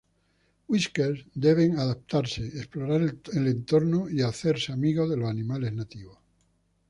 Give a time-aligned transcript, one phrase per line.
[0.67, 3.03] Whiskers deben adaptarse, explorar
[3.33, 6.17] el entorno y hacerse amigos de los animales nativos.